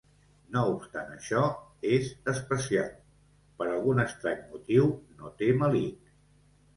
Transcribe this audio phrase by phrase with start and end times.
[0.53, 1.41] No obstant això,
[1.97, 2.87] és especial,
[3.59, 4.89] per algun estrany motiu
[5.21, 6.09] no té melic.